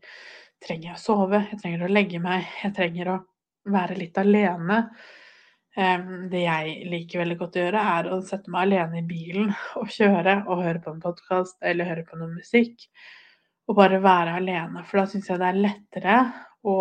trenger 0.62 0.92
jeg 0.92 0.96
å 0.96 1.02
sove, 1.02 1.42
jeg 1.50 1.58
trenger 1.60 1.84
å 1.84 1.90
legge 1.90 2.20
meg, 2.22 2.46
jeg 2.62 2.74
trenger 2.76 3.10
å 3.12 3.18
være 3.72 3.98
litt 3.98 4.18
alene. 4.20 4.78
Det 5.72 6.42
jeg 6.42 6.72
liker 6.92 7.22
veldig 7.22 7.38
godt 7.40 7.56
å 7.56 7.64
gjøre, 7.64 7.82
er 7.96 8.08
å 8.12 8.20
sette 8.26 8.52
meg 8.52 8.66
alene 8.66 9.00
i 9.00 9.06
bilen 9.08 9.50
og 9.80 9.90
kjøre 9.92 10.42
og 10.44 10.62
høre 10.62 10.82
på 10.84 10.92
en 10.92 11.02
podkast 11.02 11.58
eller 11.64 11.88
høre 11.88 12.04
på 12.08 12.18
noe 12.20 12.30
musikk. 12.34 12.86
Og 13.70 13.78
bare 13.78 14.02
være 14.02 14.36
alene, 14.40 14.82
for 14.84 15.00
da 15.00 15.06
syns 15.08 15.30
jeg 15.30 15.40
det 15.40 15.48
er 15.48 15.60
lettere 15.62 16.16
å 16.68 16.78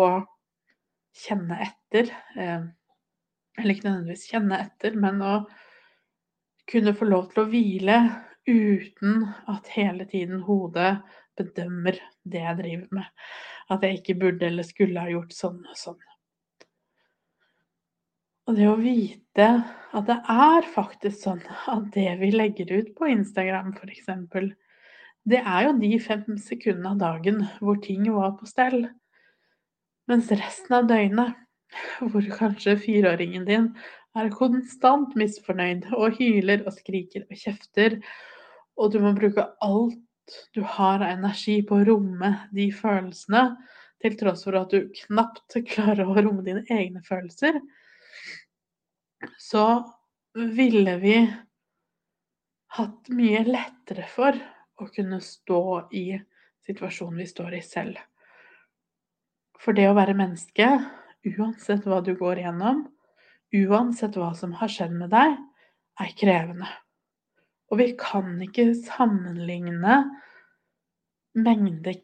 kjenne 1.22 1.58
etter. 1.64 2.10
Eller 2.36 3.74
ikke 3.74 3.88
nødvendigvis 3.88 4.28
kjenne 4.30 4.60
etter, 4.66 4.98
men 4.98 5.22
å 5.24 5.34
kunne 6.70 6.94
få 6.96 7.08
lov 7.08 7.30
til 7.32 7.42
å 7.42 7.48
hvile 7.50 7.98
uten 8.48 9.26
at 9.50 9.68
hele 9.74 10.06
tiden 10.10 10.42
hodet 10.46 10.96
bedømmer 11.38 11.98
det 12.28 12.42
jeg 12.42 12.58
driver 12.58 12.98
med. 12.98 13.28
At 13.70 13.84
jeg 13.86 14.00
ikke 14.00 14.18
burde 14.20 14.48
eller 14.48 14.66
skulle 14.66 15.02
ha 15.02 15.10
gjort 15.10 15.34
sånn 15.36 15.62
og 15.62 15.78
sånn. 15.78 16.00
Og 18.50 18.58
det 18.58 18.66
å 18.66 18.78
vite 18.80 19.46
at 19.94 20.08
det 20.08 20.18
er 20.34 20.66
faktisk 20.74 21.20
sånn 21.22 21.42
at 21.70 21.86
det 21.94 22.08
vi 22.20 22.32
legger 22.34 22.72
ut 22.74 22.90
på 22.98 23.10
Instagram 23.12 23.70
f.eks., 23.76 24.10
det 25.22 25.38
er 25.38 25.68
jo 25.68 25.76
de 25.78 25.92
fem 26.02 26.24
sekundene 26.40 26.96
av 26.96 26.98
dagen 26.98 27.44
hvor 27.62 27.78
ting 27.84 28.08
var 28.10 28.34
på 28.40 28.48
stell. 28.50 28.88
Mens 30.10 30.32
resten 30.34 30.74
av 30.74 30.88
døgnet, 30.90 31.36
hvor 32.02 32.26
kanskje 32.34 32.74
fireåringen 32.82 33.46
din 33.46 33.68
er 34.18 34.32
konstant 34.34 35.14
misfornøyd 35.18 35.88
og 35.96 36.18
hyler 36.18 36.64
og 36.66 36.74
skriker 36.76 37.24
og 37.28 37.38
kjefter, 37.38 38.00
og 38.76 38.92
du 38.92 39.00
må 39.04 39.14
bruke 39.16 39.46
alt 39.64 40.00
du 40.54 40.62
har 40.64 41.02
av 41.02 41.10
energi 41.10 41.58
på 41.66 41.80
å 41.80 41.86
romme 41.86 42.32
de 42.54 42.68
følelsene, 42.74 43.44
til 44.02 44.16
tross 44.18 44.42
for 44.46 44.58
at 44.58 44.72
du 44.72 44.90
knapt 45.04 45.56
klarer 45.68 46.08
å 46.08 46.16
romme 46.18 46.44
dine 46.46 46.64
egne 46.70 47.02
følelser, 47.06 47.58
så 49.38 49.66
ville 50.34 50.96
vi 51.02 51.16
hatt 52.78 53.12
mye 53.12 53.42
lettere 53.46 54.06
for 54.10 54.38
å 54.80 54.88
kunne 54.90 55.20
stå 55.22 55.62
i 55.94 56.06
situasjonen 56.66 57.20
vi 57.20 57.28
står 57.28 57.58
i 57.58 57.62
selv. 57.62 58.00
For 59.62 59.76
det 59.76 59.86
å 59.90 59.94
være 59.94 60.16
menneske, 60.18 60.66
uansett 61.36 61.86
hva 61.86 62.00
du 62.02 62.16
går 62.18 62.42
igjennom, 62.42 62.86
uansett 63.52 64.16
hva 64.16 64.32
som 64.36 64.54
har 64.60 64.70
skjedd 64.72 64.94
med 64.96 65.12
deg, 65.12 65.36
er 66.00 66.14
krevende. 66.18 66.68
Og 67.72 67.80
vi 67.80 67.92
kan 67.98 68.34
ikke 68.44 68.72
sammenligne 68.76 69.98
mengde 71.38 71.94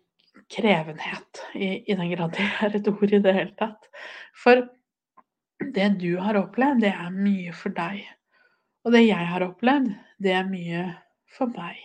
krevenhet, 0.49 1.43
i, 1.55 1.85
i 1.85 1.97
den 1.97 2.13
grad 2.15 2.33
det 2.37 2.47
er 2.65 2.77
et 2.79 2.89
ord 2.89 3.13
i 3.13 3.21
det 3.21 3.35
hele 3.37 3.55
tatt. 3.59 3.89
For 4.37 4.65
det 5.75 5.89
du 6.01 6.15
har 6.23 6.39
opplevd, 6.41 6.81
det 6.85 6.95
er 6.95 7.13
mye 7.13 7.53
for 7.57 7.75
deg. 7.77 8.07
Og 8.87 8.95
det 8.95 9.05
jeg 9.05 9.29
har 9.29 9.45
opplevd, 9.45 9.91
det 10.23 10.33
er 10.39 10.49
mye 10.49 10.85
for 11.37 11.53
meg. 11.53 11.81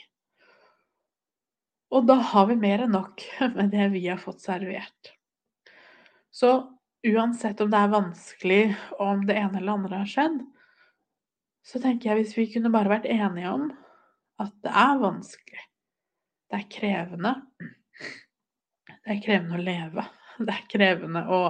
Og 1.94 2.08
da 2.10 2.16
har 2.32 2.48
vi 2.50 2.58
mer 2.58 2.86
enn 2.86 2.96
nok 2.96 3.26
med 3.58 3.74
det 3.74 3.90
vi 3.94 4.06
har 4.08 4.22
fått 4.22 4.42
servert. 4.46 5.14
Så 6.34 6.56
uansett 7.04 7.62
om 7.62 7.72
det 7.72 7.80
er 7.80 7.92
vanskelig, 7.92 8.64
og 8.98 9.06
om 9.08 9.24
det 9.28 9.38
ene 9.40 9.60
eller 9.60 9.78
andre 9.78 10.02
har 10.04 10.10
skjedd, 10.10 10.42
så 11.64 11.80
tenker 11.84 12.10
jeg 12.10 12.22
hvis 12.22 12.36
vi 12.38 12.50
kunne 12.56 12.72
bare 12.74 12.92
vært 12.92 13.08
enige 13.12 13.52
om 13.52 13.70
at 14.44 14.52
det 14.66 14.74
er 14.84 15.00
vanskelig, 15.02 15.64
det 16.52 16.60
er 16.60 16.70
krevende, 16.72 17.34
det 18.90 19.16
er 19.16 19.24
krevende 19.24 19.60
å 19.60 19.64
leve, 19.64 20.06
det 20.46 20.56
er 20.56 20.70
krevende 20.72 21.24
å 21.28 21.42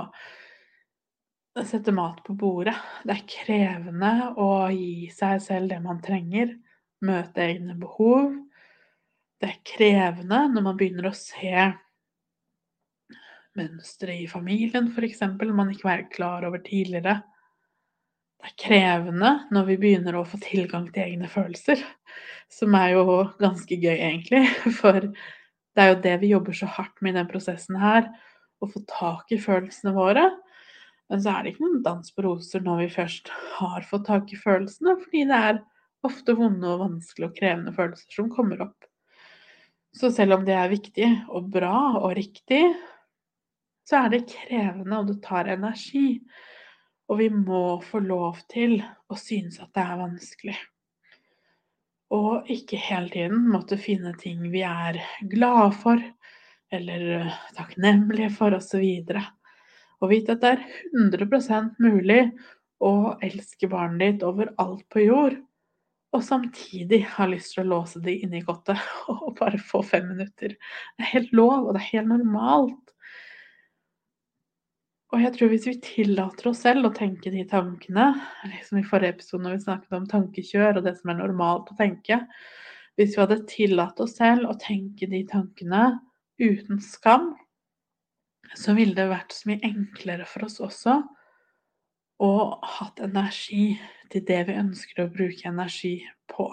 sette 1.63 1.93
mat 1.93 2.23
på 2.25 2.33
bordet, 2.37 2.75
det 3.05 3.17
er 3.17 3.27
krevende 3.29 4.13
å 4.41 4.49
gi 4.73 5.09
seg 5.13 5.41
selv 5.45 5.69
det 5.69 5.79
man 5.83 6.01
trenger, 6.01 6.55
møte 7.03 7.45
egne 7.45 7.75
behov, 7.77 8.31
det 9.43 9.49
er 9.51 9.63
krevende 9.67 10.45
når 10.53 10.65
man 10.65 10.77
begynner 10.79 11.09
å 11.09 11.17
se 11.17 11.67
mønstre 13.59 14.15
i 14.23 14.25
familien, 14.29 14.89
f.eks., 14.93 15.21
man 15.53 15.71
ikke 15.73 15.87
var 15.87 16.03
klar 16.13 16.45
over 16.47 16.61
tidligere. 16.63 17.19
Det 18.43 18.49
er 18.49 18.59
krevende 18.59 19.31
når 19.55 19.67
vi 19.69 19.79
begynner 19.79 20.17
å 20.19 20.25
få 20.27 20.39
tilgang 20.43 20.89
til 20.91 21.05
egne 21.05 21.29
følelser, 21.31 21.79
som 22.51 22.75
er 22.75 22.95
jo 22.97 23.21
ganske 23.39 23.77
gøy, 23.77 23.95
egentlig. 23.95 24.43
For 24.79 24.99
det 24.99 25.83
er 25.83 25.93
jo 25.93 26.01
det 26.03 26.15
vi 26.21 26.33
jobber 26.33 26.57
så 26.57 26.69
hardt 26.69 26.99
med 27.01 27.15
i 27.15 27.19
den 27.21 27.29
prosessen 27.29 27.79
her, 27.79 28.09
å 28.63 28.69
få 28.69 28.83
tak 28.89 29.31
i 29.35 29.39
følelsene 29.41 29.95
våre. 29.95 30.27
Men 31.11 31.21
så 31.23 31.33
er 31.33 31.43
det 31.43 31.53
ikke 31.53 31.65
noen 31.67 31.83
dans 31.85 32.13
på 32.15 32.23
roser 32.25 32.63
når 32.63 32.85
vi 32.85 32.93
først 32.95 33.31
har 33.57 33.85
fått 33.87 34.07
tak 34.09 34.31
i 34.33 34.39
følelsene, 34.39 34.97
fordi 35.03 35.25
det 35.29 35.39
er 35.49 35.61
ofte 36.03 36.35
vonde 36.35 36.67
og 36.67 36.81
vanskelige 36.83 37.29
og 37.29 37.37
krevende 37.37 37.73
følelser 37.75 38.17
som 38.17 38.31
kommer 38.31 38.63
opp. 38.65 38.87
Så 39.93 40.09
selv 40.11 40.39
om 40.39 40.45
det 40.47 40.55
er 40.57 40.71
viktig 40.71 41.09
og 41.29 41.51
bra 41.53 41.75
og 41.99 42.15
riktig, 42.17 42.63
så 43.87 44.03
er 44.03 44.13
det 44.13 44.27
krevende, 44.31 44.99
og 44.99 45.09
det 45.11 45.19
tar 45.25 45.51
energi. 45.53 46.21
Og 47.11 47.19
vi 47.19 47.29
må 47.33 47.81
få 47.83 47.99
lov 48.03 48.39
til 48.51 48.77
å 49.11 49.17
synes 49.19 49.59
at 49.61 49.73
det 49.75 49.83
er 49.83 49.99
vanskelig. 49.99 50.57
Og 52.13 52.49
ikke 52.53 52.77
hele 52.77 53.09
tiden 53.11 53.47
måtte 53.49 53.79
finne 53.81 54.13
ting 54.21 54.45
vi 54.53 54.61
er 54.67 54.99
glade 55.31 55.71
for, 55.81 56.01
eller 56.73 57.07
eh, 57.19 57.39
takknemlige 57.57 58.29
for, 58.35 58.55
osv. 58.57 58.83
Og 60.03 60.11
vite 60.11 60.35
at 60.35 60.43
det 60.43 60.51
er 60.53 60.67
100% 60.93 61.81
mulig 61.83 62.21
å 62.83 62.93
elske 63.23 63.69
barnet 63.71 64.03
ditt 64.03 64.27
overalt 64.27 64.85
på 64.91 65.05
jord, 65.07 65.37
og 66.13 66.21
samtidig 66.21 66.99
ha 67.15 67.25
lyst 67.25 67.55
til 67.55 67.63
å 67.63 67.69
låse 67.71 68.01
det 68.03 68.19
inne 68.21 68.37
i 68.41 68.45
kottet 68.45 68.77
og 69.13 69.33
bare 69.39 69.57
få 69.57 69.81
fem 69.85 70.11
minutter. 70.11 70.53
Det 70.53 71.05
er 71.05 71.13
helt 71.15 71.33
lov, 71.33 71.63
og 71.63 71.73
det 71.73 71.81
er 71.81 71.91
helt 71.95 72.11
normalt. 72.11 72.82
Og 75.13 75.21
jeg 75.21 75.35
tror 75.35 75.51
hvis 75.51 75.67
vi 75.69 75.75
tillater 75.85 76.47
oss 76.49 76.63
selv 76.65 76.87
å 76.89 76.95
tenke 76.95 77.29
de 77.29 77.43
tankene, 77.45 78.07
liksom 78.49 78.79
i 78.79 78.87
forrige 78.87 79.13
episode 79.13 79.45
når 79.45 79.59
vi 79.59 79.65
snakket 79.67 79.97
om 79.99 80.07
tankekjør 80.09 80.79
og 80.79 80.87
det 80.87 80.95
som 80.97 81.11
er 81.13 81.19
normalt 81.19 81.69
å 81.69 81.77
tenke 81.77 82.17
Hvis 82.97 83.13
vi 83.13 83.21
hadde 83.21 83.43
tillatt 83.49 84.01
oss 84.01 84.15
selv 84.17 84.49
å 84.49 84.57
tenke 84.61 85.05
de 85.09 85.21
tankene 85.29 85.83
uten 86.41 86.81
skam, 86.81 87.31
så 88.57 88.73
ville 88.77 88.93
det 88.97 89.07
vært 89.09 89.33
så 89.33 89.49
mye 89.49 89.65
enklere 89.65 90.25
for 90.29 90.45
oss 90.45 90.59
også 90.61 90.99
å 92.21 92.33
hatt 92.75 93.01
energi 93.01 93.73
til 94.13 94.25
det 94.27 94.43
vi 94.49 94.57
ønsker 94.61 95.01
å 95.03 95.09
bruke 95.13 95.49
energi 95.49 95.95
på. 96.29 96.49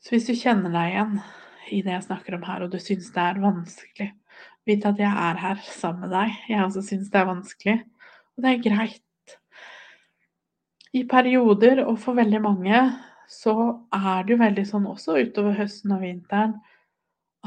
Så 0.00 0.14
hvis 0.14 0.28
du 0.28 0.36
kjenner 0.38 0.72
deg 0.72 0.94
igjen 0.94 1.18
i 1.76 1.82
det 1.84 1.96
jeg 1.96 2.06
snakker 2.08 2.38
om 2.38 2.46
her, 2.46 2.64
og 2.64 2.72
du 2.72 2.78
syns 2.80 3.12
det 3.12 3.24
er 3.24 3.42
vanskelig, 3.42 4.12
vite 4.66 4.90
at 4.90 5.00
jeg 5.00 5.10
er 5.10 5.42
her 5.42 5.60
sammen 5.66 6.06
med 6.06 6.14
deg. 6.14 6.38
Jeg 6.50 6.64
også 6.64 6.84
syns 6.84 7.10
det 7.12 7.20
er 7.20 7.28
vanskelig, 7.28 7.76
og 8.36 8.44
det 8.44 8.52
er 8.52 8.64
greit. 8.64 9.36
I 10.96 11.04
perioder, 11.08 11.84
og 11.84 11.98
for 12.00 12.16
veldig 12.16 12.40
mange, 12.42 12.80
så 13.28 13.54
er 13.94 14.24
det 14.24 14.34
jo 14.34 14.40
veldig 14.40 14.64
sånn 14.68 14.88
også 14.88 15.18
utover 15.18 15.56
høsten 15.58 15.94
og 15.96 16.02
vinteren 16.04 16.58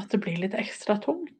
at 0.00 0.12
det 0.12 0.20
blir 0.22 0.38
litt 0.40 0.56
ekstra 0.56 0.96
tungt. 1.02 1.36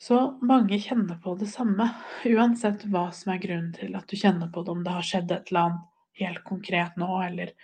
Så 0.00 0.18
mange 0.44 0.76
kjenner 0.84 1.16
på 1.20 1.32
det 1.40 1.48
samme, 1.48 1.86
uansett 2.28 2.84
hva 2.92 3.06
som 3.16 3.32
er 3.32 3.40
grunnen 3.40 3.72
til 3.76 3.94
at 3.96 4.08
du 4.10 4.18
kjenner 4.20 4.50
på 4.52 4.64
det, 4.64 4.74
om 4.74 4.82
det 4.84 4.96
har 4.96 5.06
skjedd 5.08 5.32
et 5.32 5.48
eller 5.48 5.68
annet 5.68 5.86
helt 6.20 6.42
konkret 6.46 6.98
nå, 7.00 7.08
eller 7.24 7.54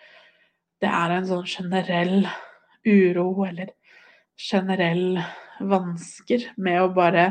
det 0.80 0.88
er 0.88 1.14
en 1.14 1.28
sånn 1.28 1.48
generell 1.48 2.24
uro 2.88 3.44
eller 3.44 3.74
generell 4.40 5.20
vansker 5.60 6.50
med 6.56 6.80
å 6.82 6.92
bare 6.96 7.26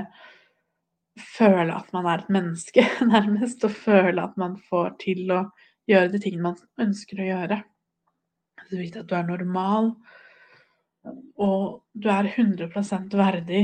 føle 1.19 1.75
at 1.75 1.89
man 1.95 2.07
er 2.07 2.21
et 2.21 2.31
menneske, 2.31 2.85
nærmest, 3.13 3.65
og 3.65 3.75
føle 3.75 4.23
at 4.23 4.37
man 4.39 4.55
får 4.69 4.95
til 5.03 5.33
å 5.35 5.43
gjøre 5.89 6.13
de 6.13 6.21
tingene 6.21 6.51
man 6.51 6.87
ønsker 6.87 7.21
å 7.21 7.29
gjøre. 7.31 7.61
du 8.69 8.77
vet 8.77 8.97
at 8.99 9.07
du 9.09 9.15
er 9.17 9.27
normal, 9.27 9.93
og 11.41 11.81
du 11.93 12.09
er 12.11 12.29
100 12.35 12.69
verdig 13.17 13.63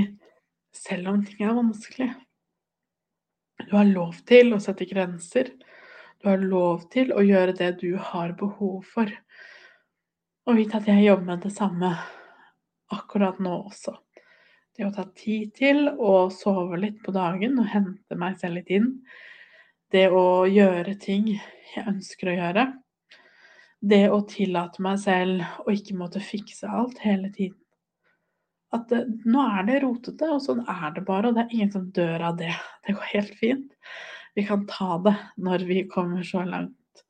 selv 0.75 1.11
om 1.11 1.23
ting 1.25 1.45
er 1.45 1.53
vanskelig. 1.55 2.09
Du 3.69 3.75
har 3.75 3.85
lov 3.87 4.17
til 4.27 4.53
å 4.53 4.59
sette 4.59 4.87
grenser. 4.89 5.53
Du 6.19 6.27
har 6.29 6.41
lov 6.41 6.89
til 6.91 7.13
å 7.13 7.23
gjøre 7.23 7.55
det 7.55 7.71
du 7.83 7.95
har 7.97 8.33
behov 8.39 8.83
for. 8.89 9.11
Og 10.45 10.59
vite 10.59 10.79
at 10.79 10.89
jeg 10.89 11.05
jobber 11.05 11.29
med 11.29 11.45
det 11.45 11.53
samme 11.55 11.93
akkurat 12.93 13.39
nå 13.39 13.53
også. 13.65 13.95
Det 14.75 14.85
å 14.85 14.93
ta 14.93 15.05
tid 15.15 15.53
til 15.55 15.87
å 15.89 16.27
sove 16.33 16.77
litt 16.81 16.97
på 17.03 17.13
dagen 17.15 17.59
og 17.61 17.69
hente 17.71 18.17
meg 18.19 18.35
selv 18.41 18.59
litt 18.59 18.73
inn. 18.75 18.89
Det 19.91 20.09
å 20.11 20.43
gjøre 20.49 20.97
ting 20.99 21.29
jeg 21.31 21.85
ønsker 21.87 22.31
å 22.31 22.39
gjøre. 22.39 22.65
Det 23.79 24.03
å 24.11 24.19
tillate 24.27 24.83
meg 24.83 24.99
selv 24.99 25.63
å 25.63 25.71
ikke 25.71 25.95
måtte 25.95 26.23
fikse 26.23 26.67
alt 26.67 26.99
hele 27.05 27.29
tiden. 27.31 27.57
At 28.75 28.89
det, 28.91 29.05
nå 29.23 29.43
er 29.45 29.67
det 29.69 29.79
rotete, 29.85 30.27
og 30.35 30.41
sånn 30.43 30.65
er 30.67 30.89
det 30.95 31.05
bare, 31.07 31.29
og 31.29 31.37
det 31.37 31.45
er 31.45 31.53
ingen 31.55 31.71
som 31.71 31.85
dør 31.95 32.25
av 32.31 32.39
det. 32.41 32.51
Det 32.83 32.97
går 32.97 33.11
helt 33.13 33.35
fint. 33.39 33.69
Vi 34.35 34.43
kan 34.43 34.65
ta 34.67 34.97
det 35.05 35.15
når 35.39 35.63
vi 35.69 35.85
kommer 35.87 36.25
så 36.27 36.43
langt. 36.43 37.05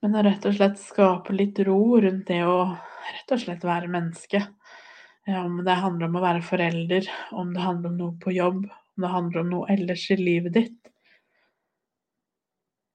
Men 0.00 0.16
å 0.16 0.22
rett 0.24 0.46
og 0.48 0.56
slett 0.56 0.78
skape 0.80 1.34
litt 1.36 1.58
ro 1.66 1.98
rundt 2.00 2.30
det 2.30 2.44
å 2.48 2.60
rett 3.14 3.32
og 3.34 3.42
slett 3.42 3.64
være 3.66 3.90
menneske. 3.92 4.42
Om 5.26 5.62
det 5.66 5.78
handler 5.82 6.08
om 6.08 6.18
å 6.18 6.22
være 6.22 6.42
forelder, 6.46 7.08
om 7.34 7.54
det 7.54 7.64
handler 7.64 7.90
om 7.90 7.96
noe 8.00 8.18
på 8.22 8.34
jobb, 8.34 8.66
om 8.66 9.04
det 9.04 9.12
handler 9.12 9.42
om 9.42 9.50
noe 9.54 9.70
ellers 9.74 10.04
i 10.14 10.18
livet 10.20 10.54
ditt. 10.54 10.92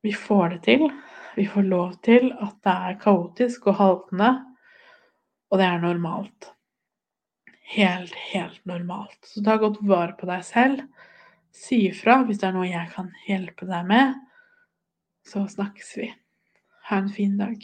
Vi 0.01 0.13
får 0.17 0.55
det 0.55 0.61
til. 0.69 0.87
Vi 1.35 1.45
får 1.47 1.67
lov 1.67 1.93
til 2.03 2.31
at 2.33 2.57
det 2.65 2.77
er 2.87 2.97
kaotisk 3.03 3.67
og 3.71 3.77
haltende, 3.79 4.31
og 5.51 5.61
det 5.61 5.67
er 5.67 5.83
normalt. 5.83 6.51
Helt, 7.71 8.15
helt 8.33 8.65
normalt. 8.67 9.19
Så 9.23 9.43
ta 9.43 9.55
godt 9.59 9.79
vare 9.87 10.15
på 10.19 10.27
deg 10.27 10.43
selv. 10.43 10.81
Si 11.55 11.85
ifra 11.89 12.21
hvis 12.25 12.41
det 12.41 12.49
er 12.49 12.57
noe 12.57 12.67
jeg 12.67 12.91
kan 12.95 13.11
hjelpe 13.27 13.67
deg 13.67 13.87
med. 13.87 14.17
Så 15.27 15.45
snakkes 15.51 15.93
vi. 15.99 16.09
Ha 16.89 16.99
en 16.99 17.11
fin 17.11 17.37
dag. 17.39 17.63